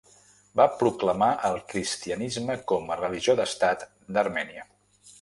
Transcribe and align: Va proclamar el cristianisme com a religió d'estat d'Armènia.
Va 0.61 0.65
proclamar 0.79 1.27
el 1.51 1.59
cristianisme 1.75 2.57
com 2.73 2.91
a 2.97 3.01
religió 3.05 3.39
d'estat 3.41 3.89
d'Armènia. 4.17 4.71